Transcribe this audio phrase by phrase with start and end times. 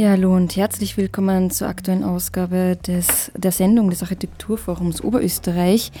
[0.00, 5.92] Ja, hallo und herzlich willkommen zur aktuellen Ausgabe des, der Sendung des Architekturforums Oberösterreich.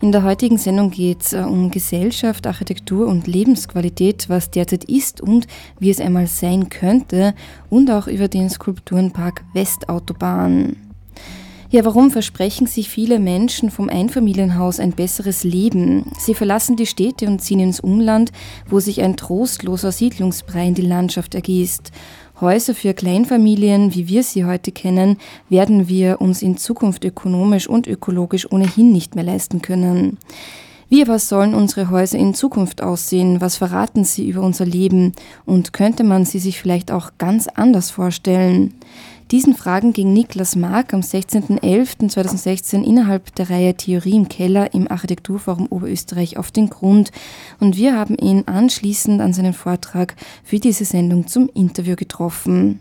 [0.00, 5.20] In der heutigen Sendung geht es äh, um Gesellschaft, Architektur und Lebensqualität, was derzeit ist
[5.20, 5.48] und
[5.80, 7.34] wie es einmal sein könnte
[7.68, 10.76] und auch über den Skulpturenpark Westautobahn.
[11.70, 16.10] Ja, warum versprechen sich viele Menschen vom Einfamilienhaus ein besseres Leben?
[16.18, 18.32] Sie verlassen die Städte und ziehen ins Umland,
[18.66, 21.92] wo sich ein trostloser Siedlungsbrei in die Landschaft ergießt.
[22.40, 25.16] Häuser für Kleinfamilien, wie wir sie heute kennen,
[25.48, 30.18] werden wir uns in Zukunft ökonomisch und ökologisch ohnehin nicht mehr leisten können.
[30.88, 33.40] Wie aber sollen unsere Häuser in Zukunft aussehen?
[33.40, 35.14] Was verraten sie über unser Leben?
[35.46, 38.74] Und könnte man sie sich vielleicht auch ganz anders vorstellen?
[39.30, 45.66] Diesen Fragen ging Niklas Mark am 16.11.2016 innerhalb der Reihe Theorie im Keller im Architekturforum
[45.66, 47.12] Oberösterreich auf den Grund
[47.60, 52.80] und wir haben ihn anschließend an seinen Vortrag für diese Sendung zum Interview getroffen.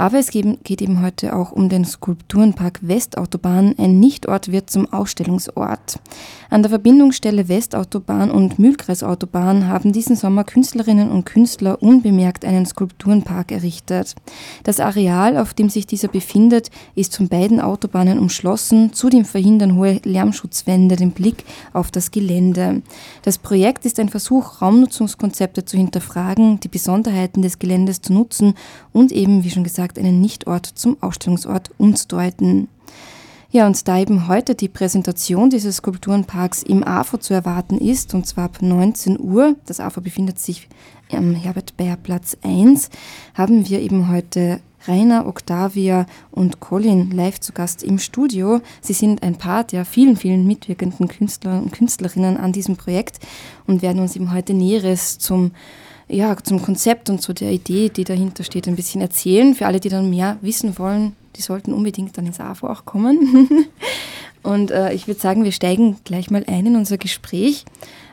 [0.00, 3.74] Aber es geht eben heute auch um den Skulpturenpark Westautobahn.
[3.76, 5.98] Ein Nichtort wird zum Ausstellungsort.
[6.48, 13.52] An der Verbindungsstelle Westautobahn und Mühlkreisautobahn haben diesen Sommer Künstlerinnen und Künstler unbemerkt einen Skulpturenpark
[13.52, 14.14] errichtet.
[14.64, 18.94] Das Areal, auf dem sich dieser befindet, ist von beiden Autobahnen umschlossen.
[18.94, 22.80] Zudem verhindern hohe Lärmschutzwände den Blick auf das Gelände.
[23.20, 28.54] Das Projekt ist ein Versuch, Raumnutzungskonzepte zu hinterfragen, die Besonderheiten des Geländes zu nutzen
[28.94, 32.68] und eben, wie schon gesagt, gesagt, einen Nichtort zum Ausstellungsort umzudeuten.
[33.52, 38.26] Ja, und da eben heute die Präsentation dieses Skulpturenparks im AFO zu erwarten ist, und
[38.26, 40.68] zwar ab 19 Uhr, das AFO befindet sich
[41.10, 42.90] am Herbert-Bayer-Platz 1,
[43.34, 48.60] haben wir eben heute Rainer, Octavia und Colin live zu Gast im Studio.
[48.80, 53.18] Sie sind ein paar der vielen, vielen mitwirkenden Künstler und Künstlerinnen an diesem Projekt
[53.66, 55.50] und werden uns eben heute Näheres zum
[56.10, 59.54] ja, zum Konzept und zu der Idee, die dahinter steht, ein bisschen erzählen.
[59.54, 63.48] Für alle, die dann mehr wissen wollen, die sollten unbedingt dann ins AFO auch kommen.
[64.42, 67.64] und äh, ich würde sagen, wir steigen gleich mal ein in unser Gespräch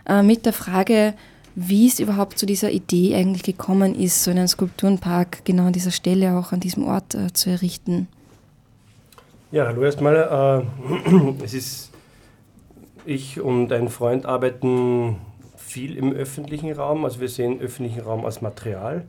[0.07, 1.13] äh, mit der Frage,
[1.55, 5.91] wie es überhaupt zu dieser Idee eigentlich gekommen ist, so einen Skulpturenpark genau an dieser
[5.91, 8.07] Stelle, auch an diesem Ort äh, zu errichten.
[9.51, 10.65] Ja, hallo erstmal.
[11.09, 11.91] Äh, es ist,
[13.05, 15.17] ich und ein Freund arbeiten
[15.67, 17.05] viel im öffentlichen Raum.
[17.05, 19.03] Also wir sehen öffentlichen Raum als Material.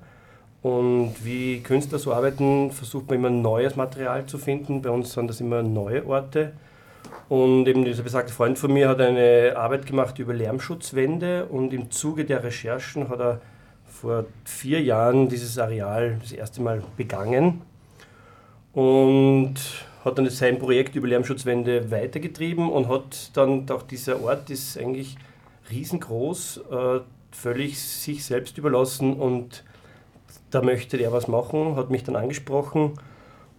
[0.60, 4.82] Und wie Künstler so arbeiten, versucht man immer neues Material zu finden.
[4.82, 6.52] Bei uns sind das immer neue Orte.
[7.28, 11.90] Und eben dieser besagte Freund von mir hat eine Arbeit gemacht über Lärmschutzwände und im
[11.90, 13.40] Zuge der Recherchen hat er
[13.86, 17.62] vor vier Jahren dieses Areal das erste Mal begangen
[18.72, 19.54] und
[20.04, 25.16] hat dann sein Projekt über Lärmschutzwände weitergetrieben und hat dann auch dieser Ort ist eigentlich
[25.70, 29.64] riesengroß, äh, völlig sich selbst überlassen und
[30.50, 32.92] da möchte der was machen, hat mich dann angesprochen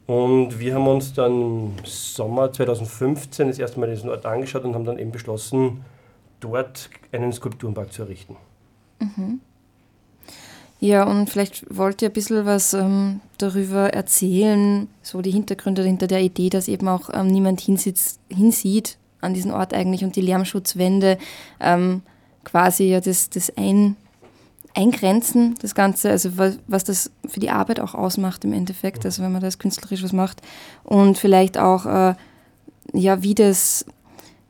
[0.09, 4.73] und wir haben uns dann im Sommer 2015 das erste Mal diesen Ort angeschaut und
[4.73, 5.85] haben dann eben beschlossen,
[6.39, 8.35] dort einen Skulpturenpark zu errichten.
[8.99, 9.39] Mhm.
[10.79, 16.07] Ja, und vielleicht wollt ihr ein bisschen was ähm, darüber erzählen, so die Hintergründe hinter
[16.07, 20.21] der Idee, dass eben auch ähm, niemand hinsitzt, hinsieht, an diesen Ort eigentlich und die
[20.21, 21.17] Lärmschutzwände
[21.59, 22.01] ähm,
[22.43, 23.95] quasi ja das, das ein,
[24.75, 29.23] Eingrenzen, das Ganze, also was, was das für die Arbeit auch ausmacht im Endeffekt, also
[29.23, 30.41] wenn man das künstlerisch was macht
[30.83, 32.13] und vielleicht auch, äh,
[32.93, 33.85] ja, wie das,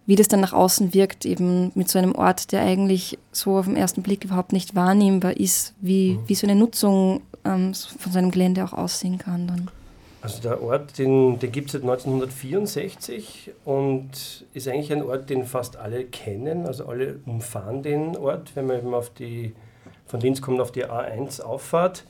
[0.06, 3.66] wie das dann nach außen wirkt, eben mit so einem Ort, der eigentlich so auf
[3.66, 6.20] den ersten Blick überhaupt nicht wahrnehmbar ist, wie, mhm.
[6.28, 9.72] wie so eine Nutzung ähm, von seinem Gelände auch aussehen kann dann.
[10.22, 15.46] Also der Ort, den, den gibt es seit 1964 und ist eigentlich ein Ort, den
[15.46, 16.66] fast alle kennen.
[16.66, 19.54] Also alle umfahren den Ort, wenn man eben auf die,
[20.06, 22.04] von Linz kommt auf die A1 auffahrt.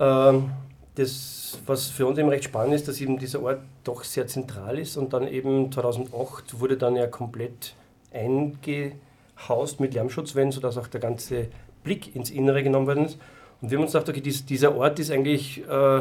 [0.00, 0.50] Ähm,
[0.96, 4.78] das, was für uns eben recht spannend ist, dass eben dieser Ort doch sehr zentral
[4.78, 7.74] ist und dann eben 2008 wurde dann ja komplett
[8.12, 11.46] eingehaust mit Lärmschutzwänden, sodass auch der ganze
[11.84, 13.18] Blick ins Innere genommen worden ist.
[13.62, 16.00] Und wir haben uns gedacht, okay, dieser Ort ist eigentlich äh,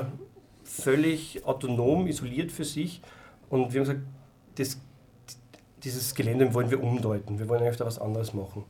[0.80, 3.02] völlig autonom, isoliert für sich.
[3.50, 4.02] Und wir haben gesagt,
[4.56, 4.80] das,
[5.84, 7.40] dieses Gelände wollen wir umdeuten.
[7.40, 8.64] Wir wollen da was anderes machen.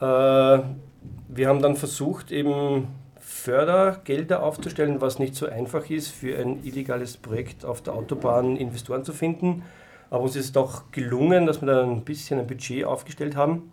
[0.00, 2.88] Äh, wir haben dann versucht, eben
[3.18, 9.04] Fördergelder aufzustellen, was nicht so einfach ist, für ein illegales Projekt auf der Autobahn Investoren
[9.04, 9.62] zu finden.
[10.10, 13.70] Aber uns ist doch gelungen, dass wir da ein bisschen ein Budget aufgestellt haben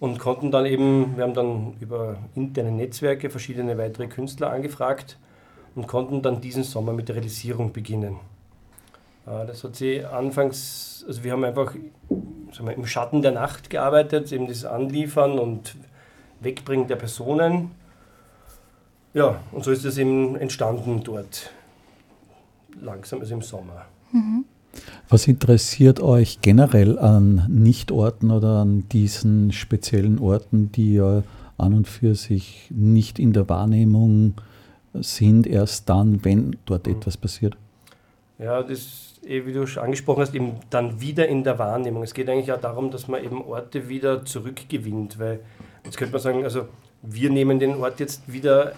[0.00, 5.18] und konnten dann eben, wir haben dann über interne Netzwerke verschiedene weitere Künstler angefragt
[5.74, 8.16] und konnten dann diesen Sommer mit der Realisierung beginnen.
[9.26, 11.74] Äh, das hat sie anfangs, also wir haben einfach
[12.52, 15.74] sagen wir, im Schatten der Nacht gearbeitet, eben das Anliefern und
[16.40, 17.72] Wegbringen der Personen.
[19.12, 21.50] Ja, und so ist es eben entstanden dort,
[22.80, 23.86] langsam, also im Sommer.
[24.12, 24.44] Mhm.
[25.08, 31.22] Was interessiert euch generell an Nichtorten oder an diesen speziellen Orten, die ja
[31.58, 34.34] an und für sich nicht in der Wahrnehmung
[34.94, 36.94] sind, erst dann, wenn dort mhm.
[36.94, 37.56] etwas passiert?
[38.38, 42.02] Ja, das, eh, wie du schon angesprochen hast, eben dann wieder in der Wahrnehmung.
[42.02, 45.40] Es geht eigentlich auch darum, dass man eben Orte wieder zurückgewinnt, weil
[45.84, 46.68] jetzt könnte man sagen, also
[47.02, 48.72] wir nehmen den Ort jetzt wieder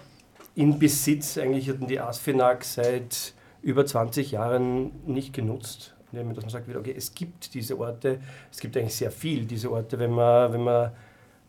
[0.55, 1.39] in Besitz.
[1.39, 5.95] Eigentlich hatten die Asfinag seit über 20 Jahren nicht genutzt.
[6.13, 8.21] Dass man sagt, okay, es gibt diese Orte,
[8.51, 9.99] es gibt eigentlich sehr viel diese Orte.
[9.99, 10.93] Wenn man, wenn man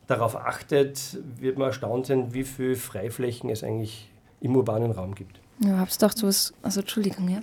[0.08, 4.10] darauf achtet, wird man erstaunt sein, wie viele Freiflächen es eigentlich
[4.42, 5.40] im urbanen Raum gibt.
[5.60, 7.40] Ja, hab's gedacht, du was, also Entschuldigung, ja.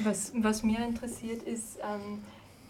[0.00, 2.20] Was, was mir interessiert ist, ähm,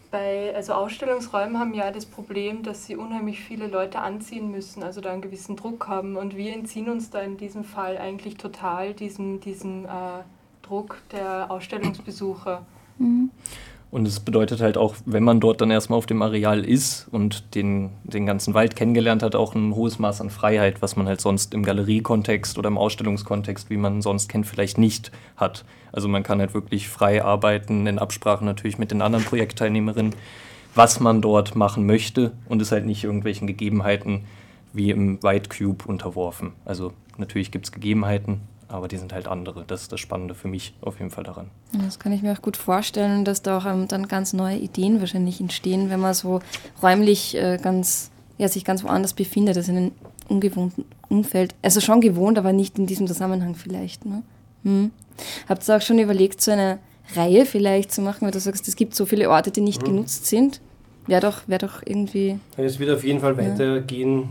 [0.09, 5.01] bei, also Ausstellungsräume haben ja das Problem, dass sie unheimlich viele Leute anziehen müssen, also
[5.01, 6.15] da einen gewissen Druck haben.
[6.15, 9.89] Und wir entziehen uns da in diesem Fall eigentlich total diesem, diesem äh,
[10.61, 12.65] Druck der Ausstellungsbesucher.
[12.97, 13.31] Mhm.
[13.89, 17.55] Und es bedeutet halt auch, wenn man dort dann erstmal auf dem Areal ist und
[17.55, 21.21] den, den ganzen Wald kennengelernt hat, auch ein hohes Maß an Freiheit, was man halt
[21.21, 25.63] sonst im Galeriekontext oder im Ausstellungskontext, wie man sonst kennt, vielleicht nicht hat.
[25.93, 30.13] Also man kann halt wirklich frei arbeiten, in Absprache natürlich mit den anderen Projektteilnehmerinnen,
[30.75, 34.25] was man dort machen möchte und ist halt nicht irgendwelchen Gegebenheiten
[34.73, 36.51] wie im White Cube unterworfen.
[36.65, 39.63] Also natürlich gibt es Gegebenheiten, aber die sind halt andere.
[39.65, 41.49] Das ist das Spannende für mich auf jeden Fall daran.
[41.71, 44.99] Das kann ich mir auch gut vorstellen, dass da auch ähm, dann ganz neue Ideen
[44.99, 46.41] wahrscheinlich entstehen, wenn man so
[46.81, 49.91] räumlich äh, ganz, ja, sich ganz woanders befindet, also in einem
[50.27, 51.55] ungewohnten Umfeld.
[51.61, 54.05] Also schon gewohnt, aber nicht in diesem Zusammenhang vielleicht.
[54.05, 54.23] Ne?
[54.63, 54.91] Hm.
[55.47, 56.79] Habt ihr auch schon überlegt, so eine
[57.15, 59.87] Reihe vielleicht zu machen, weil du sagst, es gibt so viele Orte, die nicht mhm.
[59.87, 60.61] genutzt sind?
[61.07, 62.37] Wäre doch, wär doch irgendwie.
[62.57, 64.27] Es wird auf jeden Fall weitergehen,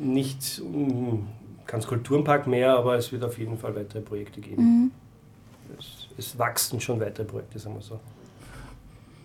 [0.00, 0.06] ja.
[0.06, 0.60] nicht
[1.66, 4.62] kein Skulpturenpark mehr, aber es wird auf jeden Fall weitere Projekte geben.
[4.62, 4.90] Mhm.
[5.78, 7.98] Es, es, wachsen schon weitere Projekte, sagen wir so.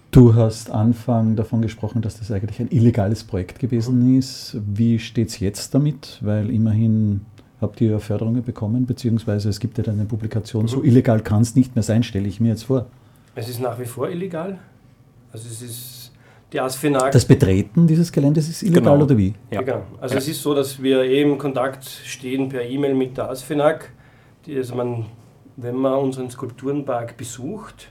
[0.10, 4.58] Du hast Anfang davon gesprochen, dass das eigentlich ein illegales Projekt gewesen ist.
[4.66, 6.18] Wie steht es jetzt damit?
[6.22, 7.26] Weil immerhin
[7.62, 10.68] habt ihr Förderungen bekommen, beziehungsweise es gibt ja eine Publikation, mhm.
[10.68, 12.88] so illegal kann es nicht mehr sein, stelle ich mir jetzt vor.
[13.36, 14.60] Es ist nach wie vor illegal.
[15.32, 16.11] Also es ist
[16.52, 17.12] die Asfinag.
[17.12, 19.06] Das Betreten dieses Geländes ist illegal genau.
[19.06, 19.34] oder wie?
[19.52, 19.62] Ja.
[19.62, 19.84] Genau.
[20.00, 20.20] Also ja.
[20.20, 23.92] es ist so, dass wir eben in Kontakt stehen per E-Mail mit der Asfinag.
[24.46, 25.06] Die, also man,
[25.56, 27.90] wenn man unseren Skulpturenpark besucht,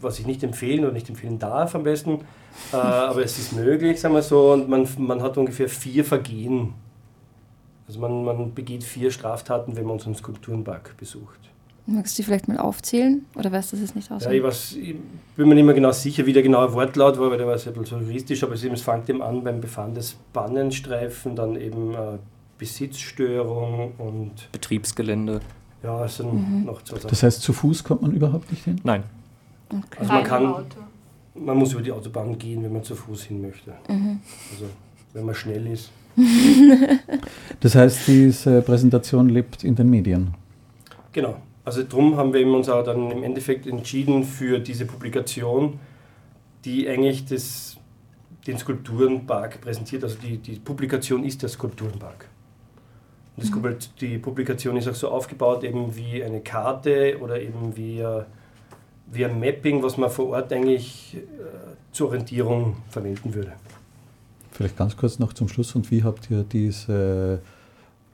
[0.00, 2.20] was ich nicht empfehlen oder nicht empfehlen darf am besten,
[2.72, 6.74] äh, aber es ist möglich, sagen wir so, und man, man hat ungefähr vier Vergehen.
[7.88, 11.38] Also man, man begeht vier Straftaten, wenn man unseren Skulpturenpark besucht.
[11.88, 14.24] Magst du die vielleicht mal aufzählen oder weißt du das nicht aus?
[14.24, 14.96] Ja, ich, weiß, ich,
[15.36, 17.72] bin mir nicht mehr genau sicher, wie der genaue Wortlaut war, weil der war sehr
[17.84, 22.18] so juristisch, aber es fängt eben an beim Befand des Bannenstreifen, dann eben äh,
[22.58, 24.50] Besitzstörung und.
[24.50, 25.40] Betriebsgelände.
[25.82, 26.64] Ja, es sind mhm.
[26.64, 27.10] noch zwei Sachen.
[27.10, 28.80] Das heißt, zu Fuß kommt man überhaupt nicht hin?
[28.82, 29.04] Nein.
[29.68, 29.98] Okay.
[30.00, 30.54] Also man kann.
[31.34, 33.74] Man muss über die Autobahn gehen, wenn man zu Fuß hin möchte.
[33.88, 34.20] Mhm.
[34.52, 34.64] Also
[35.12, 35.90] wenn man schnell ist.
[37.60, 40.34] das heißt, diese Präsentation lebt in den Medien.
[41.12, 41.36] Genau.
[41.66, 45.80] Also darum haben wir uns auch dann im Endeffekt entschieden für diese Publikation,
[46.64, 47.76] die eigentlich das,
[48.46, 50.04] den Skulpturenpark präsentiert.
[50.04, 52.28] Also die, die Publikation ist der Skulpturenpark.
[53.36, 53.78] Und das, mhm.
[54.00, 58.00] die Publikation ist auch so aufgebaut, eben wie eine Karte oder eben wie,
[59.10, 61.20] wie ein Mapping, was man vor Ort eigentlich äh,
[61.90, 63.54] zur Orientierung verwenden würde.
[64.52, 65.74] Vielleicht ganz kurz noch zum Schluss.
[65.74, 67.40] Und wie habt ihr diese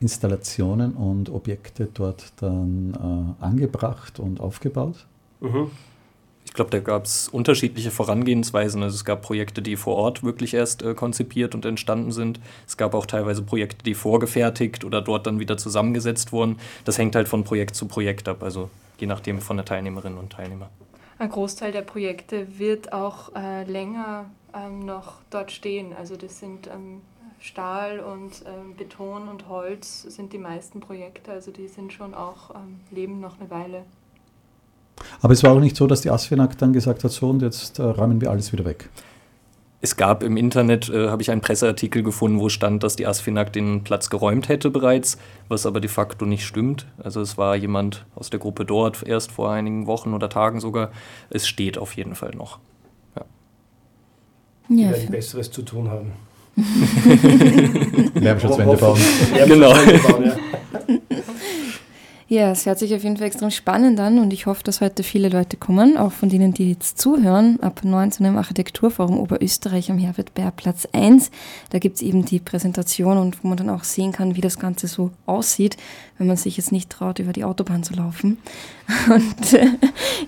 [0.02, 5.06] Installationen und Objekte dort dann äh, angebracht und aufgebaut?
[5.40, 5.70] Mhm.
[6.44, 8.82] Ich glaube, da gab es unterschiedliche Vorangehensweisen.
[8.82, 12.40] Also es gab Projekte, die vor Ort wirklich erst äh, konzipiert und entstanden sind.
[12.66, 16.58] Es gab auch teilweise Projekte, die vorgefertigt oder dort dann wieder zusammengesetzt wurden.
[16.84, 18.68] Das hängt halt von Projekt zu Projekt ab, also
[18.98, 20.68] je nachdem von der Teilnehmerinnen und Teilnehmer.
[21.18, 25.94] Ein Großteil der Projekte wird auch äh, länger ähm, noch dort stehen.
[25.96, 27.00] Also das sind ähm,
[27.42, 32.54] Stahl und ähm, Beton und Holz sind die meisten Projekte, also die sind schon auch,
[32.54, 33.82] ähm, leben noch eine Weile.
[35.20, 37.80] Aber es war auch nicht so, dass die ASFINAG dann gesagt hat, so und jetzt
[37.80, 38.88] äh, räumen wir alles wieder weg.
[39.80, 43.52] Es gab im Internet, äh, habe ich einen Presseartikel gefunden, wo stand, dass die ASFINAG
[43.52, 45.18] den Platz geräumt hätte bereits,
[45.48, 46.86] was aber de facto nicht stimmt.
[47.02, 50.92] Also es war jemand aus der Gruppe dort, erst vor einigen Wochen oder Tagen sogar.
[51.28, 52.60] Es steht auf jeden Fall noch.
[53.16, 53.24] Ja.
[54.68, 56.12] Die werden Besseres zu tun haben.
[58.20, 59.00] Lärmschutzwände bauen.
[59.46, 59.74] Genau.
[62.32, 65.02] Ja, es hört sich auf jeden Fall extrem spannend an und ich hoffe, dass heute
[65.02, 69.98] viele Leute kommen, auch von denen, die jetzt zuhören, ab 19 im Architekturforum Oberösterreich am
[69.98, 71.30] Herbert Bär Platz 1.
[71.68, 74.58] Da gibt es eben die Präsentation und wo man dann auch sehen kann, wie das
[74.58, 75.76] Ganze so aussieht,
[76.16, 78.38] wenn man sich jetzt nicht traut, über die Autobahn zu laufen.
[79.10, 79.66] Und äh,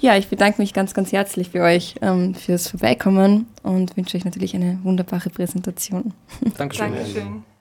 [0.01, 4.27] ja, ich bedanke mich ganz, ganz herzlich für euch ähm, fürs Vorbeikommen und wünsche euch
[4.27, 6.13] natürlich eine wunderbare Präsentation.
[6.59, 6.93] Dankeschön.
[6.93, 7.54] Dankeschön.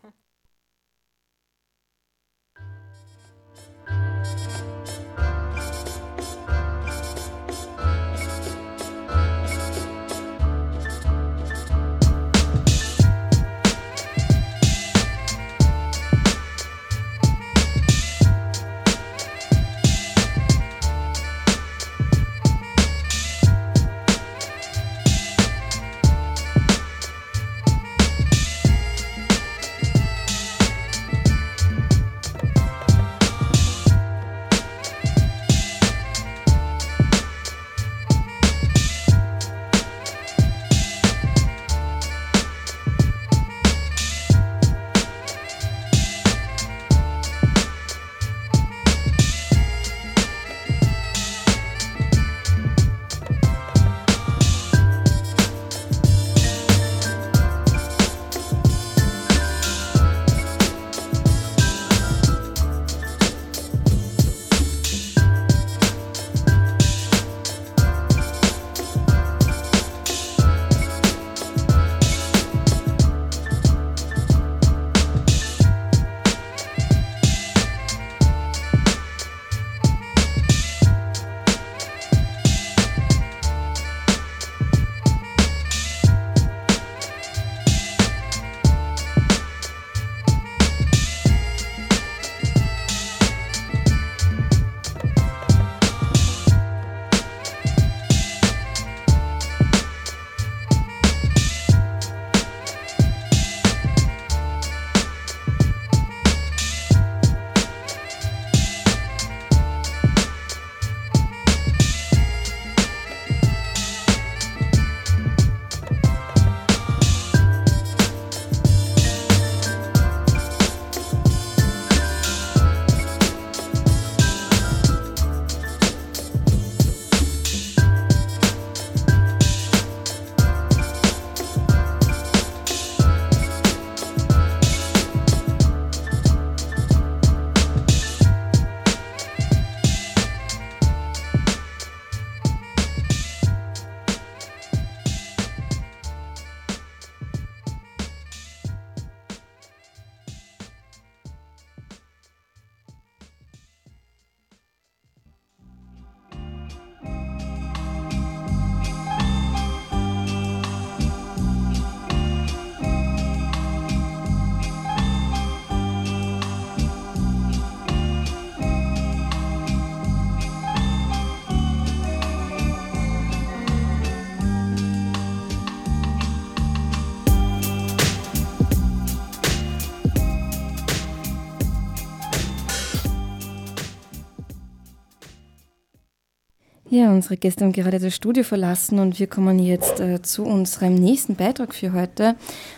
[186.94, 190.94] Ja, unsere Gäste haben gerade das Studio verlassen und wir kommen jetzt äh, zu unserem
[190.94, 192.36] nächsten Beitrag für heute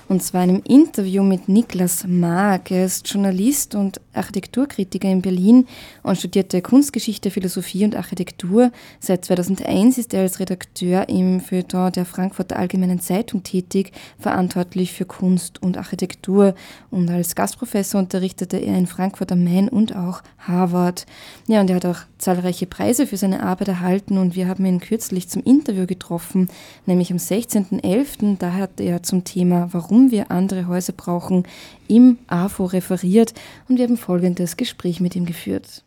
[0.08, 2.70] und zwar einem Interview mit Niklas Mark.
[2.72, 5.68] Er ist Journalist und Architekturkritiker in Berlin
[6.04, 8.72] und studierte Kunstgeschichte, Philosophie und Architektur.
[9.00, 15.06] Seit 2001 ist er als Redakteur im Feuilleton der Frankfurter Allgemeinen Zeitung tätig, verantwortlich für
[15.06, 16.54] Kunst und Architektur
[16.92, 21.06] und als Gastprofessor unterrichtete er in Frankfurt am Main und auch Harvard.
[21.48, 24.80] Ja, und er hat auch zahlreiche Preise für seine Arbeit erhalten und wir haben ihn
[24.80, 26.50] kürzlich zum Interview getroffen,
[26.86, 28.38] nämlich am 16.11.
[28.38, 31.44] Da hat er zum Thema, warum wir andere Häuser brauchen,
[31.88, 33.34] im AFO referiert
[33.68, 35.84] und wir haben folgendes Gespräch mit ihm geführt.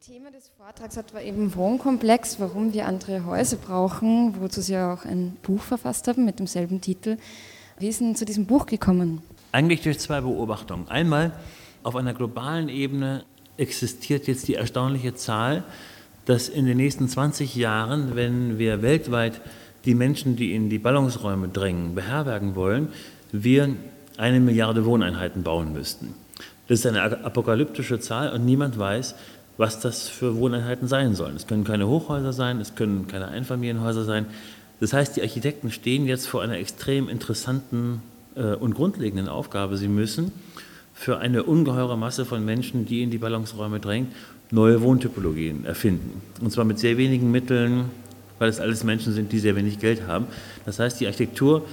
[0.00, 5.36] Thema des Vortrags war eben Wohnkomplex, warum wir andere Häuser brauchen, wozu Sie auch ein
[5.42, 7.16] Buch verfasst haben mit demselben Titel.
[7.78, 9.22] Wie ist denn zu diesem Buch gekommen?
[9.52, 10.88] Eigentlich durch zwei Beobachtungen.
[10.88, 11.32] Einmal
[11.82, 13.24] auf einer globalen Ebene
[13.56, 15.64] existiert jetzt die erstaunliche Zahl,
[16.24, 19.40] dass in den nächsten 20 Jahren, wenn wir weltweit
[19.84, 22.88] die Menschen, die in die Ballungsräume drängen, beherbergen wollen,
[23.32, 23.74] wir
[24.16, 26.14] eine Milliarde Wohneinheiten bauen müssten.
[26.68, 29.14] Das ist eine apokalyptische Zahl und niemand weiß,
[29.56, 31.36] was das für Wohneinheiten sein sollen.
[31.36, 34.26] Es können keine Hochhäuser sein, es können keine Einfamilienhäuser sein.
[34.80, 38.02] Das heißt, die Architekten stehen jetzt vor einer extrem interessanten
[38.34, 39.76] äh, und grundlegenden Aufgabe.
[39.76, 40.32] Sie müssen
[40.94, 44.12] für eine ungeheure Masse von Menschen, die in die Ballungsräume drängt,
[44.50, 46.20] neue Wohntypologien erfinden.
[46.40, 47.86] Und zwar mit sehr wenigen Mitteln,
[48.42, 50.26] weil es alles Menschen sind, die sehr wenig Geld haben.
[50.64, 51.64] Das heißt, die Architektur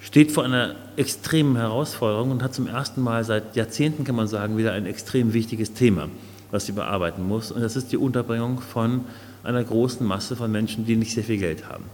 [0.00, 4.56] steht vor einer extremen Herausforderung und hat zum ersten Mal seit Jahrzehnten, kann man sagen,
[4.56, 6.08] wieder ein extrem wichtiges Thema,
[6.50, 7.52] was sie bearbeiten muss.
[7.52, 9.02] Und das ist die Unterbringung von
[9.42, 11.84] einer großen Masse von Menschen, die nicht sehr viel Geld haben.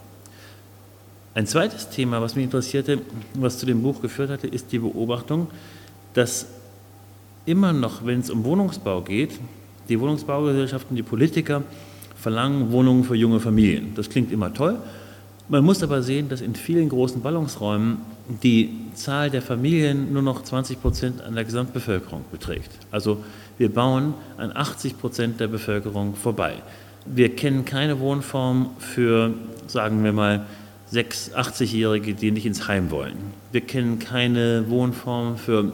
[1.34, 3.00] Ein zweites Thema, was mich interessierte,
[3.34, 5.48] was zu dem Buch geführt hatte, ist die Beobachtung,
[6.14, 6.46] dass
[7.46, 9.40] immer noch, wenn es um Wohnungsbau geht,
[9.88, 11.64] die Wohnungsbaugesellschaften, die Politiker
[12.20, 13.92] verlangen Wohnungen für junge Familien.
[13.94, 14.78] Das klingt immer toll,
[15.50, 17.98] man muss aber sehen, dass in vielen großen Ballungsräumen
[18.44, 22.70] die Zahl der Familien nur noch 20 Prozent an der Gesamtbevölkerung beträgt.
[22.92, 23.24] Also
[23.58, 26.54] wir bauen an 80 Prozent der Bevölkerung vorbei.
[27.04, 29.34] Wir kennen keine Wohnform für,
[29.66, 30.46] sagen wir mal,
[30.92, 33.16] 6-, 80-Jährige, die nicht ins Heim wollen.
[33.50, 35.72] Wir kennen keine Wohnform für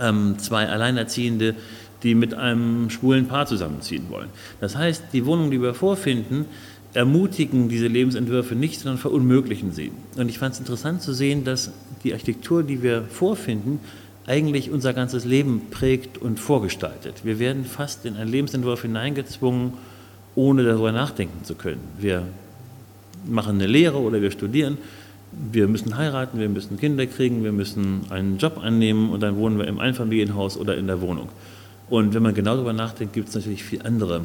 [0.00, 1.56] ähm, zwei Alleinerziehende,
[2.04, 4.28] die mit einem schwulen Paar zusammenziehen wollen.
[4.60, 6.44] Das heißt, die Wohnungen, die wir vorfinden,
[6.92, 9.90] ermutigen diese Lebensentwürfe nicht, sondern verunmöglichen sie.
[10.16, 11.72] Und ich fand es interessant zu sehen, dass
[12.04, 13.80] die Architektur, die wir vorfinden,
[14.26, 17.24] eigentlich unser ganzes Leben prägt und vorgestaltet.
[17.24, 19.72] Wir werden fast in einen Lebensentwurf hineingezwungen,
[20.34, 21.80] ohne darüber nachdenken zu können.
[21.98, 22.22] Wir
[23.26, 24.78] machen eine Lehre oder wir studieren,
[25.52, 29.58] wir müssen heiraten, wir müssen Kinder kriegen, wir müssen einen Job annehmen und dann wohnen
[29.58, 31.28] wir im Einfamilienhaus oder in der Wohnung.
[31.94, 34.22] Und wenn man genau darüber nachdenkt, gibt es natürlich viel andere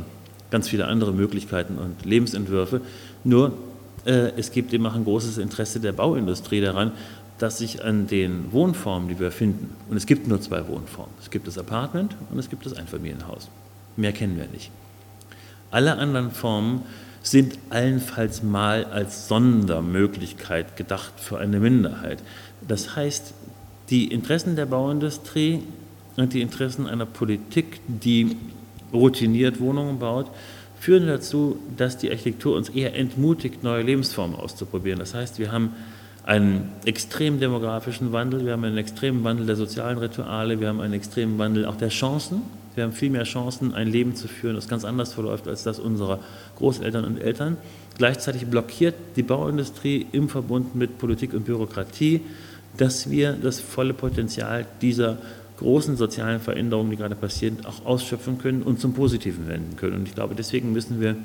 [0.49, 2.81] ganz viele andere Möglichkeiten und Lebensentwürfe.
[3.23, 3.53] Nur
[4.05, 6.93] äh, es gibt eben auch ein großes Interesse der Bauindustrie daran,
[7.37, 11.29] dass sich an den Wohnformen, die wir finden, und es gibt nur zwei Wohnformen, es
[11.29, 13.49] gibt das Apartment und es gibt das Einfamilienhaus.
[13.97, 14.71] Mehr kennen wir nicht.
[15.69, 16.81] Alle anderen Formen
[17.21, 22.23] sind allenfalls mal als Sondermöglichkeit gedacht für eine Minderheit.
[22.67, 23.35] Das heißt,
[23.91, 25.61] die Interessen der Bauindustrie
[26.27, 28.35] die Interessen einer Politik, die
[28.91, 30.27] routiniert Wohnungen baut,
[30.79, 34.99] führen dazu, dass die Architektur uns eher entmutigt, neue Lebensformen auszuprobieren.
[34.99, 35.73] Das heißt, wir haben
[36.23, 40.93] einen extremen demografischen Wandel, wir haben einen extremen Wandel der sozialen Rituale, wir haben einen
[40.93, 42.41] extremen Wandel auch der Chancen.
[42.75, 45.79] Wir haben viel mehr Chancen, ein Leben zu führen, das ganz anders verläuft als das
[45.79, 46.19] unserer
[46.57, 47.57] Großeltern und Eltern.
[47.97, 52.21] Gleichzeitig blockiert die Bauindustrie im Verbund mit Politik und Bürokratie,
[52.77, 55.17] dass wir das volle Potenzial dieser
[55.59, 59.97] großen sozialen Veränderungen, die gerade passieren, auch ausschöpfen können und zum Positiven wenden können.
[59.97, 61.17] Und ich glaube, deswegen müssen wir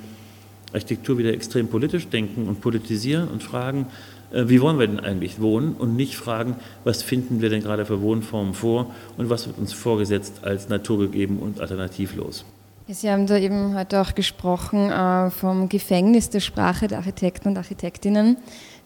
[0.72, 3.86] Architektur wieder extrem politisch denken und politisieren und fragen,
[4.32, 7.86] äh, wie wollen wir denn eigentlich wohnen und nicht fragen, was finden wir denn gerade
[7.86, 12.44] für Wohnformen vor und was wird uns vorgesetzt als naturgegeben und alternativlos.
[12.88, 17.56] Sie haben da eben heute auch gesprochen äh, vom Gefängnis der Sprache der Architekten und
[17.56, 18.36] Architektinnen.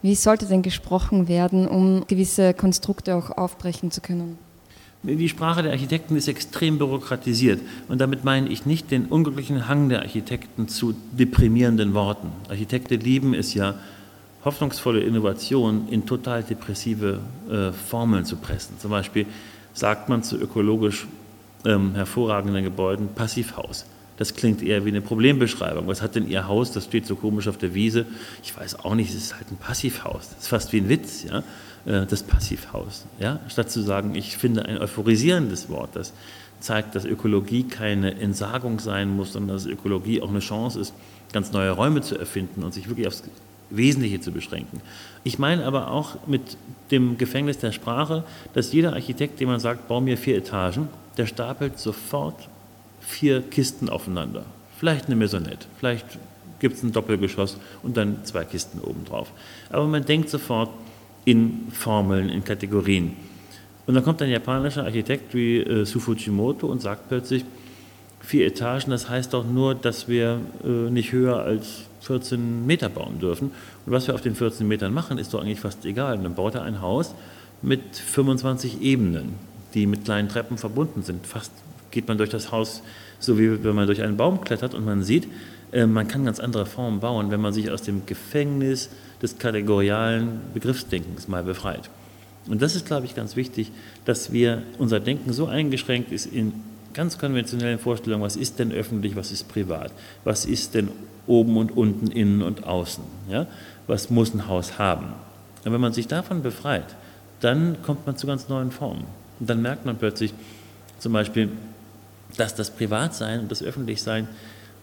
[0.03, 4.39] Wie sollte denn gesprochen werden, um gewisse Konstrukte auch aufbrechen zu können?
[5.05, 7.61] Die Sprache der Architekten ist extrem bürokratisiert.
[7.89, 12.33] Und damit meine ich nicht den unglücklichen Hang der Architekten zu deprimierenden Worten.
[12.49, 13.75] Architekten lieben es ja,
[14.45, 18.77] hoffnungsvolle Innovationen in total depressive äh, Formeln zu pressen.
[18.79, 19.27] Zum Beispiel
[19.73, 21.07] sagt man zu ökologisch
[21.65, 23.85] ähm, hervorragenden Gebäuden Passivhaus.
[24.17, 25.87] Das klingt eher wie eine Problembeschreibung.
[25.87, 26.73] Was hat denn Ihr Haus?
[26.73, 28.05] Das steht so komisch auf der Wiese.
[28.43, 30.31] Ich weiß auch nicht, es ist halt ein Passivhaus.
[30.31, 31.23] Das ist fast wie ein Witz.
[31.23, 31.45] Ja?
[31.89, 33.07] Äh, das Passivhaus.
[33.19, 33.41] Ja?
[33.49, 36.13] Statt zu sagen, ich finde ein euphorisierendes Wort, das
[36.61, 40.93] zeigt, dass Ökologie keine Entsagung sein muss, sondern dass Ökologie auch eine Chance ist,
[41.33, 43.23] ganz neue Räume zu erfinden und sich wirklich aufs
[43.71, 44.81] Wesentliche zu beschränken.
[45.25, 46.57] Ich meine aber auch mit
[46.91, 48.25] dem Gefängnis der Sprache,
[48.55, 52.49] dass jeder Architekt, dem man sagt, bau mir vier Etagen, der stapelt sofort
[53.01, 54.45] vier Kisten aufeinander.
[54.79, 56.07] Vielleicht eine Maisonette, vielleicht
[56.61, 59.31] gibt es ein Doppelgeschoss und dann zwei Kisten obendrauf.
[59.71, 60.71] Aber man denkt sofort,
[61.29, 63.15] in Formeln, in Kategorien.
[63.87, 67.45] Und dann kommt ein japanischer Architekt wie äh, Su Fujimoto und sagt plötzlich,
[68.21, 73.19] vier Etagen, das heißt doch nur, dass wir äh, nicht höher als 14 Meter bauen
[73.19, 73.51] dürfen.
[73.85, 76.17] Und was wir auf den 14 Metern machen, ist doch eigentlich fast egal.
[76.17, 77.15] Und dann baut er ein Haus
[77.61, 79.35] mit 25 Ebenen,
[79.75, 81.27] die mit kleinen Treppen verbunden sind.
[81.27, 81.53] Fast
[81.91, 82.83] geht man durch das Haus
[83.19, 85.29] so wie wenn man durch einen Baum klettert und man sieht,
[85.73, 88.89] man kann ganz andere Formen bauen, wenn man sich aus dem Gefängnis
[89.21, 91.91] des kategorialen Begriffsdenkens mal befreit.
[92.49, 93.71] Und das ist, glaube ich, ganz wichtig,
[94.05, 96.55] dass wir unser Denken so eingeschränkt ist in
[96.95, 99.93] ganz konventionellen Vorstellungen, was ist denn öffentlich, was ist privat,
[100.25, 100.89] was ist denn
[101.27, 103.47] oben und unten, innen und außen, ja?
[103.87, 105.13] was muss ein Haus haben.
[105.65, 106.97] Und wenn man sich davon befreit,
[107.41, 109.05] dann kommt man zu ganz neuen Formen.
[109.39, 110.33] Und dann merkt man plötzlich
[110.99, 111.51] zum Beispiel,
[112.37, 114.29] dass das Privatsein und das Öffentlichsein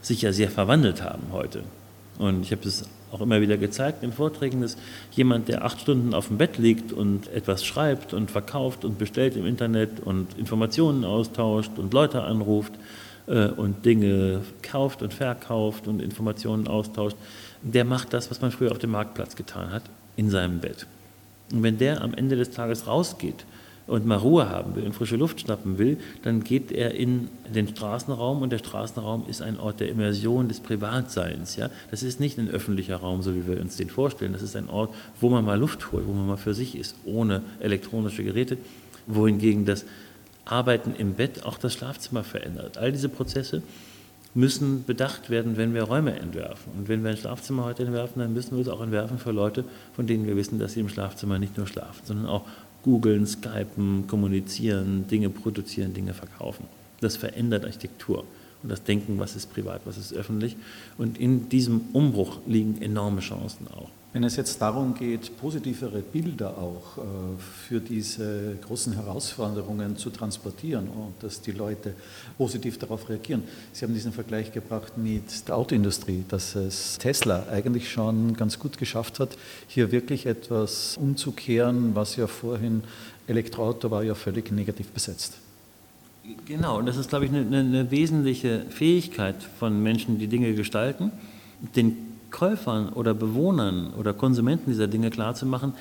[0.06, 1.64] sich ja sehr verwandelt haben heute.
[2.18, 4.78] Und ich habe es auch immer wieder gezeigt in Vorträgen, dass
[5.12, 9.36] jemand, der acht Stunden auf dem Bett liegt und etwas schreibt und verkauft und bestellt
[9.36, 12.74] im Internet und Informationen austauscht und Leute anruft
[13.28, 17.18] äh, und Dinge kauft und verkauft und Informationen austauscht,
[17.62, 19.84] der macht das, was man früher auf dem Marktplatz getan hat,
[20.16, 20.86] in seinem Bett.
[21.52, 23.46] Und wenn der am Ende des Tages rausgeht
[23.88, 27.68] und mal Ruhe haben will und frische Luft schnappen will, dann geht er in den
[27.68, 31.56] Straßenraum und der Straßenraum ist ein Ort der Immersion des Privatseins.
[31.56, 31.70] Ja?
[31.92, 34.34] Das ist nicht ein öffentlicher Raum, so wie wir uns den vorstellen.
[34.34, 36.96] Das ist ein Ort, wo man mal Luft holt, wo man mal für sich ist,
[37.06, 38.58] ohne elektronische Geräte,
[39.06, 39.86] wohingegen das
[40.46, 42.78] Arbeiten im Bett auch das Schlafzimmer verändert.
[42.78, 43.62] All diese Prozesse
[44.36, 46.74] müssen bedacht werden, wenn wir Räume entwerfen.
[46.78, 49.64] Und wenn wir ein Schlafzimmer heute entwerfen, dann müssen wir es auch entwerfen für Leute,
[49.94, 52.44] von denen wir wissen, dass sie im Schlafzimmer nicht nur schlafen, sondern auch
[52.86, 56.66] googeln, skypen, kommunizieren, Dinge produzieren, Dinge verkaufen.
[57.02, 58.24] Das verändert Architektur
[58.62, 60.56] und das Denken, was ist privat, was ist öffentlich.
[61.00, 63.90] Und in diesem Umbruch liegen enorme Chancen auch.
[64.16, 67.02] Wenn es jetzt darum geht, positivere Bilder auch äh,
[67.68, 71.94] für diese großen Herausforderungen zu transportieren und dass die Leute
[72.38, 73.44] positiv darauf reagieren.
[73.74, 78.78] Sie haben diesen Vergleich gebracht mit der Autoindustrie, dass es Tesla eigentlich schon ganz gut
[78.78, 82.84] geschafft hat, hier wirklich etwas umzukehren, was ja vorhin
[83.28, 85.34] Elektroauto war ja völlig negativ besetzt.
[86.46, 91.12] Genau, und das ist, glaube ich, eine, eine wesentliche Fähigkeit von Menschen, die Dinge gestalten,
[91.76, 95.72] den Käufern oder Bewohnern oder Konsumenten dieser Dinge klarzumachen,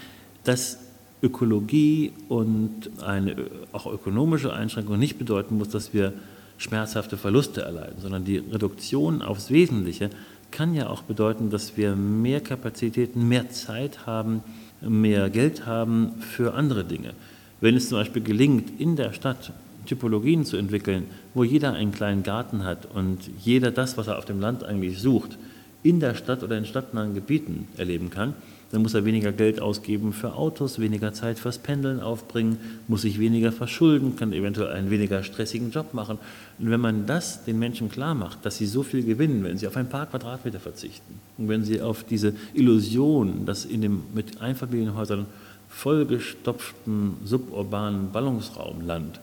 [0.45, 0.79] dass
[1.21, 3.35] Ökologie und eine
[3.73, 6.13] auch ökonomische Einschränkung nicht bedeuten muss, dass wir
[6.57, 10.11] schmerzhafte Verluste erleiden, sondern die Reduktion aufs Wesentliche
[10.53, 14.45] kann ja auch bedeuten, dass wir mehr Kapazitäten, mehr Zeit haben,
[14.81, 17.15] mehr Geld haben für andere Dinge.
[17.61, 19.53] Wenn es zum Beispiel gelingt, in der Stadt
[19.87, 24.25] Typologien zu entwickeln, wo jeder einen kleinen Garten hat und jeder das, was er auf
[24.25, 25.37] dem Land eigentlich sucht,
[25.85, 28.35] in der Stadt oder in stadtnahen Gebieten erleben kann,
[28.73, 33.21] dann muss er weniger Geld ausgeben für Autos, weniger Zeit fürs Pendeln aufbringen, muss sich
[33.21, 36.19] weniger verschulden, kann eventuell einen weniger stressigen Job machen.
[36.59, 39.69] Und wenn man das den Menschen klar macht, dass sie so viel gewinnen, wenn sie
[39.69, 44.41] auf ein paar Quadratmeter verzichten und wenn sie auf diese Illusion, dass in dem mit
[44.41, 45.27] Einfamilienhäusern
[45.69, 49.21] vollgestopften suburbanen Ballungsraumland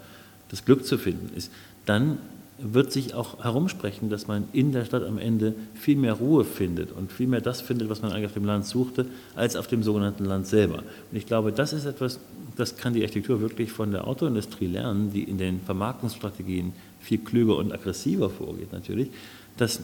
[0.48, 1.52] das Glück zu finden ist,
[1.86, 2.20] dann
[2.64, 6.92] wird sich auch herumsprechen, dass man in der Stadt am Ende viel mehr Ruhe findet
[6.92, 9.84] und viel mehr das findet, was man eigentlich auf dem Land suchte, als auf dem
[9.84, 10.80] sogenannten Land selber.
[11.12, 12.20] Und ich glaube, das ist etwas,
[12.56, 17.58] das kann die Architektur wirklich von der Autoindustrie lernen, die in den Vermarktungsstrategien viel klüger
[17.58, 19.10] und aggressiver vorgeht natürlich,
[19.58, 19.82] dass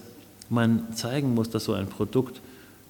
[0.49, 2.41] man zeigen muss, dass so ein Produkt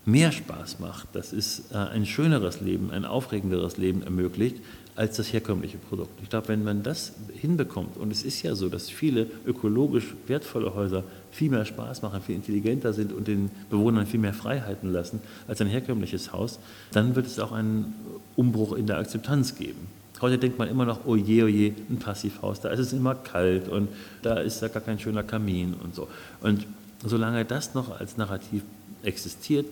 [0.05, 4.57] mehr Spaß macht, dass es äh, ein schöneres Leben, ein aufregenderes Leben ermöglicht,
[4.97, 6.19] als das herkömmliche Produkt.
[6.23, 10.73] Ich glaube, wenn man das hinbekommt, und es ist ja so, dass viele ökologisch wertvolle
[10.73, 15.21] Häuser viel mehr Spaß machen, viel intelligenter sind und den Bewohnern viel mehr Freiheiten lassen
[15.47, 16.57] als ein herkömmliches Haus,
[16.91, 17.93] dann wird es auch einen
[18.35, 19.87] Umbruch in der Akzeptanz geben.
[20.19, 23.13] Heute denkt man immer noch, oh je, oh je, ein Passivhaus, da ist es immer
[23.13, 23.89] kalt und
[24.23, 26.07] da ist da gar kein schöner Kamin und so.
[26.41, 26.65] Und
[27.05, 28.63] solange das noch als Narrativ
[29.03, 29.67] existiert,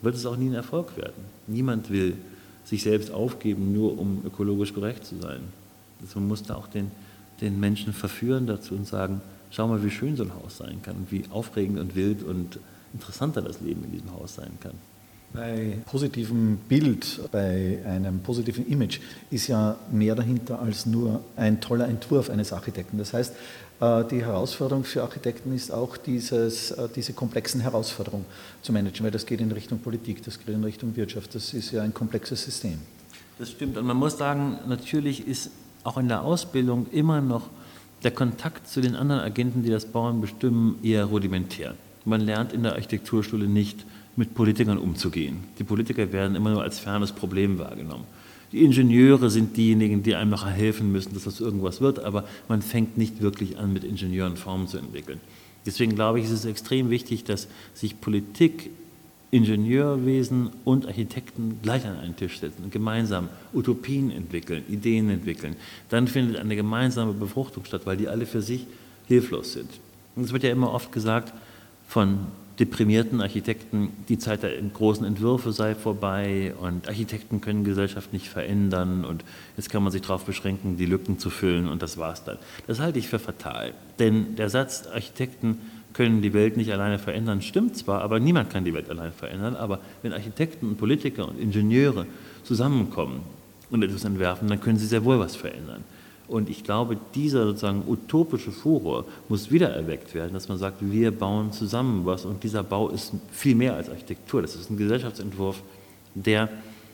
[0.00, 1.22] wird es auch nie ein Erfolg werden.
[1.46, 2.14] Niemand will
[2.64, 5.40] sich selbst aufgeben, nur um ökologisch gerecht zu sein.
[6.00, 6.90] Also man muss da auch den,
[7.40, 9.20] den Menschen verführen dazu und sagen,
[9.50, 12.58] schau mal, wie schön so ein Haus sein kann und wie aufregend und wild und
[12.92, 14.74] interessanter das Leben in diesem Haus sein kann.
[15.32, 18.98] Bei positivem Bild, bei einem positiven Image
[19.30, 22.98] ist ja mehr dahinter als nur ein toller Entwurf eines Architekten.
[22.98, 23.34] Das heißt,
[23.80, 28.26] äh, die Herausforderung für Architekten ist auch dieses, äh, diese komplexen Herausforderungen
[28.62, 31.70] zu managen, weil das geht in Richtung Politik, das geht in Richtung Wirtschaft, das ist
[31.70, 32.78] ja ein komplexes System.
[33.38, 35.50] Das stimmt und man muss sagen, natürlich ist
[35.84, 37.48] auch in der Ausbildung immer noch
[38.02, 41.74] der Kontakt zu den anderen Agenten, die das Bauen bestimmen, eher rudimentär.
[42.04, 45.44] Man lernt in der Architekturschule nicht, mit Politikern umzugehen.
[45.58, 48.04] Die Politiker werden immer nur als fernes Problem wahrgenommen.
[48.52, 52.62] Die Ingenieure sind diejenigen, die einem nachher helfen müssen, dass das irgendwas wird, aber man
[52.62, 55.20] fängt nicht wirklich an, mit Ingenieuren Formen zu entwickeln.
[55.66, 58.70] Deswegen glaube ich, ist es extrem wichtig, dass sich Politik,
[59.30, 65.54] Ingenieurwesen und Architekten gleich an einen Tisch setzen und gemeinsam Utopien entwickeln, Ideen entwickeln.
[65.88, 68.66] Dann findet eine gemeinsame Befruchtung statt, weil die alle für sich
[69.06, 69.70] hilflos sind.
[70.16, 71.32] Und es wird ja immer oft gesagt
[71.86, 72.18] von
[72.60, 79.06] deprimierten Architekten, die Zeit der großen Entwürfe sei vorbei und Architekten können Gesellschaft nicht verändern
[79.06, 79.24] und
[79.56, 82.36] jetzt kann man sich darauf beschränken, die Lücken zu füllen und das war's dann.
[82.66, 85.58] Das halte ich für fatal, denn der Satz, Architekten
[85.94, 89.56] können die Welt nicht alleine verändern, stimmt zwar, aber niemand kann die Welt alleine verändern,
[89.56, 92.06] aber wenn Architekten und Politiker und Ingenieure
[92.44, 93.22] zusammenkommen
[93.70, 95.82] und etwas entwerfen, dann können sie sehr wohl was verändern.
[96.30, 101.10] Und ich glaube, dieser sozusagen utopische Furor muss wieder erweckt werden, dass man sagt, wir
[101.10, 102.24] bauen zusammen was.
[102.24, 104.40] Und dieser Bau ist viel mehr als Architektur.
[104.40, 105.60] Das ist ein Gesellschaftsentwurf,
[106.14, 106.48] der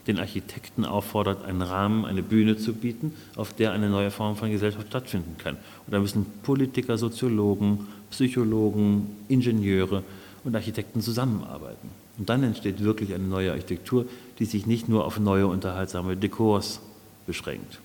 [0.07, 4.49] den Architekten auffordert, einen Rahmen, eine Bühne zu bieten, auf der eine neue Form von
[4.49, 5.55] Gesellschaft stattfinden kann.
[5.85, 10.01] Und da müssen Politiker, Soziologen, Psychologen, Ingenieure
[10.45, 11.89] und Architekten zusammenarbeiten.
[12.17, 14.07] Und dann entsteht wirklich eine neue Architektur,
[14.39, 16.79] die sich nicht nur auf neue unterhaltsame Dekors
[17.27, 17.79] beschränkt.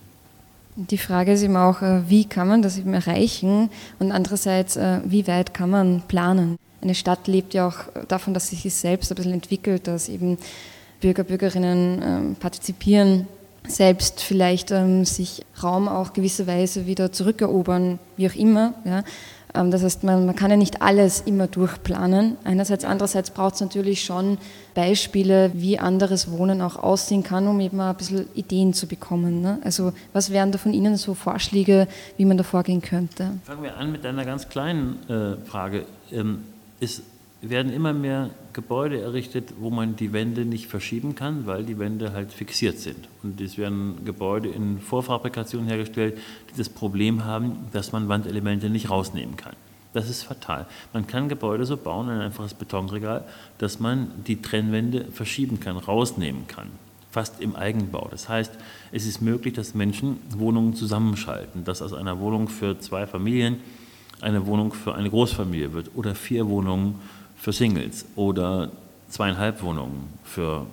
[0.75, 5.01] Die Frage ist eben auch, äh, wie kann man das eben erreichen und andererseits, äh,
[5.05, 6.57] wie weit kann man planen?
[6.81, 10.37] Eine Stadt lebt ja auch davon, dass sich selbst ein bisschen entwickelt, dass eben
[10.99, 13.27] Bürger, Bürgerinnen ähm, partizipieren,
[13.67, 18.73] selbst vielleicht ähm, sich Raum auch gewisserweise wieder zurückerobern, wie auch immer.
[18.85, 19.03] Ja.
[19.53, 22.37] Ähm, das heißt, man, man, kann ja nicht alles immer durchplanen.
[22.43, 24.37] Einerseits, andererseits braucht es natürlich schon
[24.73, 29.41] Beispiele, wie anderes Wohnen auch aussehen kann, um eben ein bisschen Ideen zu bekommen.
[29.41, 29.59] Ne?
[29.63, 33.31] Also was wären da von Ihnen so Vorschläge, wie man da vorgehen könnte?
[33.43, 35.85] Fangen wir an mit einer ganz kleinen äh, Frage.
[36.11, 36.43] Ähm,
[36.79, 37.01] ist
[37.49, 42.13] werden immer mehr Gebäude errichtet, wo man die Wände nicht verschieben kann, weil die Wände
[42.13, 43.09] halt fixiert sind.
[43.21, 46.17] Und es werden Gebäude in Vorfabrikationen hergestellt,
[46.49, 49.55] die das Problem haben, dass man Wandelemente nicht rausnehmen kann.
[49.93, 50.65] Das ist fatal.
[50.91, 53.25] Man kann Gebäude so bauen, ein einfaches Betonregal,
[53.59, 56.69] dass man die Trennwände verschieben kann, rausnehmen kann.
[57.11, 58.07] Fast im Eigenbau.
[58.09, 58.51] Das heißt,
[58.91, 63.57] es ist möglich, dass Menschen Wohnungen zusammenschalten, dass aus einer Wohnung für zwei Familien
[64.21, 66.95] eine Wohnung für eine Großfamilie wird oder vier Wohnungen
[67.43, 68.71] für Singles oder
[69.09, 70.65] zweieinhalb Wohnungen für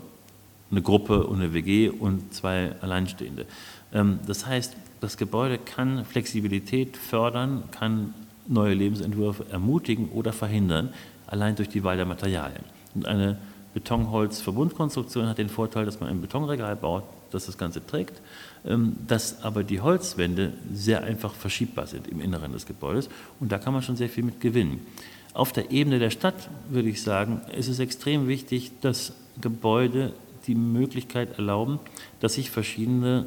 [0.70, 3.46] eine Gruppe und eine WG und zwei Alleinstehende.
[3.92, 8.14] Ähm, das heißt, das Gebäude kann Flexibilität fördern, kann
[8.46, 10.94] neue Lebensentwürfe ermutigen oder verhindern,
[11.26, 12.62] allein durch die Wahl der Materialien.
[12.94, 13.38] Und eine
[13.74, 17.02] Betonholz-Verbundkonstruktion hat den Vorteil, dass man ein Betonregal baut,
[17.32, 18.20] das das Ganze trägt,
[18.64, 23.08] ähm, dass aber die Holzwände sehr einfach verschiebbar sind im Inneren des Gebäudes
[23.40, 24.86] und da kann man schon sehr viel mit gewinnen.
[25.32, 30.12] Auf der Ebene der Stadt würde ich sagen, ist es extrem wichtig, dass Gebäude
[30.46, 31.78] die Möglichkeit erlauben,
[32.18, 33.26] dass sich verschiedene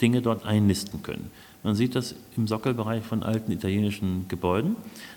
[0.00, 1.30] Dinge dort einnisten können.
[1.62, 4.76] Man sieht das im Sockelbereich von alten italienischen Gebäuden,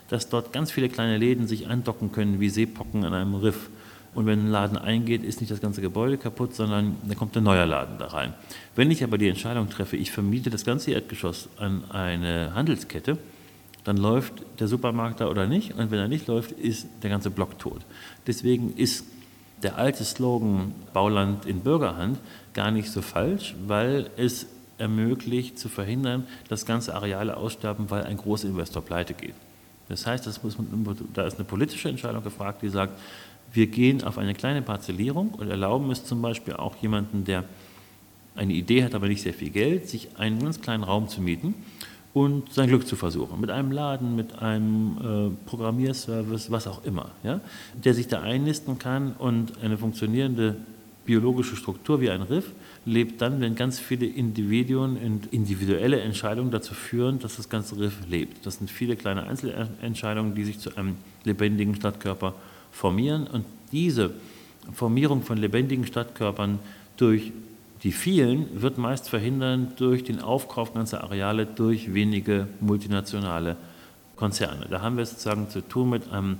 [0.09, 3.69] dass dort ganz viele kleine Läden sich andocken können wie Seepocken an einem Riff.
[4.13, 7.43] Und wenn ein Laden eingeht, ist nicht das ganze Gebäude kaputt, sondern da kommt ein
[7.43, 8.33] neuer Laden da rein.
[8.75, 13.17] Wenn ich aber die Entscheidung treffe, ich vermiete das ganze Erdgeschoss an eine Handelskette,
[13.87, 15.75] dann läuft der Supermarkt da oder nicht.
[15.75, 17.79] Und wenn er nicht läuft, ist der ganze Block tot.
[18.27, 19.05] Deswegen ist
[19.63, 22.19] der alte Slogan Bauland in Bürgerhand
[22.53, 24.47] gar nicht so falsch, weil es
[24.77, 29.35] ermöglicht zu verhindern, dass ganze Areale aussterben, weil ein Großinvestor pleite geht.
[29.87, 32.99] Das heißt, das man, da ist eine politische Entscheidung gefragt, die sagt,
[33.53, 37.45] wir gehen auf eine kleine Parzellierung und erlauben es zum Beispiel auch jemanden, der
[38.35, 41.55] eine Idee hat, aber nicht sehr viel Geld, sich einen ganz kleinen Raum zu mieten
[42.17, 43.39] und sein Glück zu versuchen.
[43.39, 47.41] Mit einem Laden, mit einem äh, Programmierservice, was auch immer, ja,
[47.75, 50.55] der sich da einnisten kann und eine funktionierende
[51.05, 52.51] biologische Struktur wie ein Riff
[52.85, 57.95] lebt dann, wenn ganz viele Individuen und individuelle Entscheidungen dazu führen, dass das ganze Riff
[58.09, 58.45] lebt.
[58.45, 62.33] Das sind viele kleine Einzelentscheidungen, die sich zu einem lebendigen Stadtkörper
[62.71, 64.11] formieren und diese
[64.73, 66.57] Formierung von lebendigen Stadtkörpern
[66.97, 67.31] durch
[67.83, 73.55] die vielen wird meist verhindern durch den Aufkauf ganzer Areale durch wenige multinationale
[74.15, 74.67] Konzerne.
[74.69, 76.39] Da haben wir es sozusagen zu tun mit einem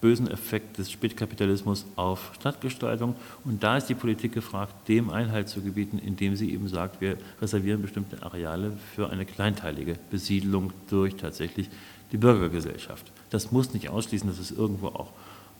[0.00, 3.16] bösen Effekt des Spätkapitalismus auf Stadtgestaltung.
[3.44, 7.18] Und da ist die Politik gefragt, dem Einhalt zu gebieten, indem sie eben sagt, wir
[7.40, 11.68] reservieren bestimmte Areale für eine kleinteilige Besiedlung durch tatsächlich
[12.12, 13.10] die Bürgergesellschaft.
[13.30, 15.10] Das muss nicht ausschließen, dass es irgendwo auch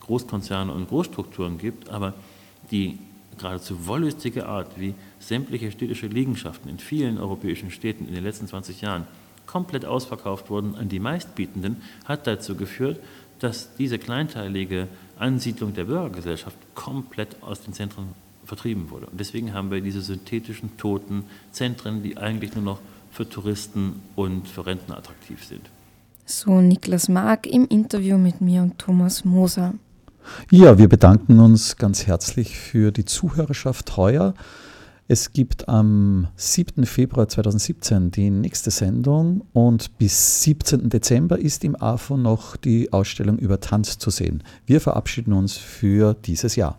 [0.00, 2.14] Großkonzerne und Großstrukturen gibt, aber
[2.70, 2.98] die
[3.38, 8.80] geradezu wollüstige Art, wie sämtliche städtische Liegenschaften in vielen europäischen Städten in den letzten 20
[8.80, 9.06] Jahren
[9.46, 13.00] komplett ausverkauft wurden an die meistbietenden, hat dazu geführt,
[13.40, 18.08] dass diese kleinteilige Ansiedlung der Bürgergesellschaft komplett aus den Zentren
[18.44, 19.06] vertrieben wurde.
[19.06, 24.48] Und deswegen haben wir diese synthetischen, toten Zentren, die eigentlich nur noch für Touristen und
[24.48, 25.62] für Rentner attraktiv sind.
[26.26, 29.74] So Niklas Mark im Interview mit mir und Thomas Moser.
[30.50, 34.34] Ja, wir bedanken uns ganz herzlich für die Zuhörerschaft heuer.
[35.10, 36.84] Es gibt am 7.
[36.84, 40.90] Februar 2017 die nächste Sendung und bis 17.
[40.90, 44.42] Dezember ist im AFO noch die Ausstellung über Tanz zu sehen.
[44.66, 46.78] Wir verabschieden uns für dieses Jahr.